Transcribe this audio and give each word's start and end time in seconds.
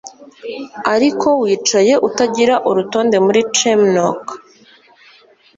Ariko 0.93 1.27
wicaye 1.41 1.93
utagira 2.07 2.55
urutonde 2.69 3.17
muri 3.25 3.39
chimneynook 3.55 4.23